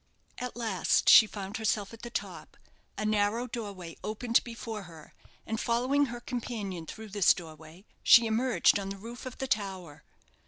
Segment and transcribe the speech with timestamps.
[0.39, 2.57] At last she found herself at the top.
[2.97, 5.13] A narrow doorway opened before her;
[5.45, 10.03] and following her companion through this doorway, she emerged on the roof of the tower.